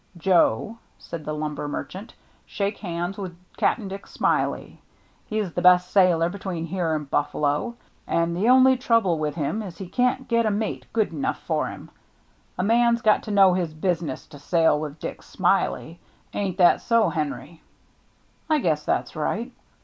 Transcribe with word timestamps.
"Joe," 0.17 0.79
said 0.97 1.25
the 1.25 1.33
lumber 1.33 1.67
merchant, 1.67 2.15
"shake 2.47 2.79
hands 2.79 3.19
with 3.19 3.37
Cap'n 3.55 3.87
Dick 3.87 4.07
Smiley. 4.07 4.81
He's 5.27 5.53
the 5.53 5.61
58 5.61 5.61
THE 5.61 5.61
MERRY 5.61 5.61
JNNE 5.61 5.63
best 5.83 5.91
sailor 5.91 6.29
between 6.29 6.65
here 6.65 6.95
and 6.95 7.07
Buffalo, 7.11 7.75
and 8.07 8.35
the 8.35 8.49
only 8.49 8.77
trouble 8.77 9.19
with 9.19 9.35
him 9.35 9.61
is 9.61 9.79
we 9.79 9.87
can't 9.87 10.27
get 10.27 10.47
a 10.47 10.49
mate 10.49 10.87
good 10.91 11.13
enough 11.13 11.39
for 11.43 11.67
him. 11.67 11.91
A 12.57 12.63
man's 12.63 13.03
got 13.03 13.21
to 13.21 13.29
know 13.29 13.53
his 13.53 13.75
business 13.75 14.25
to 14.29 14.39
sail 14.39 14.79
with 14.79 14.97
Dick 14.97 15.21
Smiley. 15.21 15.99
Ain't 16.33 16.57
that 16.57 16.81
so, 16.81 17.09
Henry?"" 17.09 17.61
I 18.49 18.57
guess 18.57 18.83
that's 18.83 19.15
right." 19.15 19.51